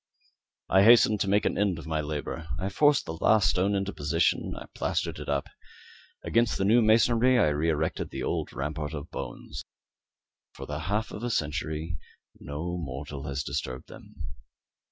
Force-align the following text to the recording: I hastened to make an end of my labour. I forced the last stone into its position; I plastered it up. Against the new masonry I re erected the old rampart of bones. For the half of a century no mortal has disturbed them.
I 0.67 0.81
hastened 0.81 1.19
to 1.19 1.27
make 1.29 1.45
an 1.45 1.59
end 1.59 1.77
of 1.77 1.85
my 1.85 2.01
labour. 2.01 2.47
I 2.57 2.69
forced 2.69 3.05
the 3.05 3.13
last 3.17 3.51
stone 3.51 3.75
into 3.75 3.91
its 3.91 3.97
position; 3.97 4.55
I 4.57 4.65
plastered 4.73 5.19
it 5.19 5.29
up. 5.29 5.45
Against 6.23 6.57
the 6.57 6.65
new 6.65 6.81
masonry 6.81 7.37
I 7.37 7.49
re 7.49 7.69
erected 7.69 8.09
the 8.09 8.23
old 8.23 8.51
rampart 8.51 8.95
of 8.95 9.11
bones. 9.11 9.63
For 10.53 10.65
the 10.65 10.79
half 10.89 11.11
of 11.11 11.21
a 11.21 11.29
century 11.29 11.97
no 12.39 12.79
mortal 12.79 13.27
has 13.27 13.43
disturbed 13.43 13.89
them. 13.89 14.15